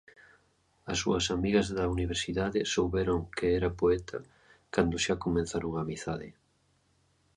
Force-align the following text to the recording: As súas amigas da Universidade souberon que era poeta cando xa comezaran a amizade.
As 0.91 0.97
súas 1.03 1.25
amigas 1.37 1.67
da 1.77 1.85
Universidade 1.95 2.59
souberon 2.73 3.19
que 3.37 3.47
era 3.57 3.75
poeta 3.79 4.19
cando 4.73 4.95
xa 5.03 5.15
comezaran 5.25 5.71
a 5.75 5.81
amizade. 5.85 6.29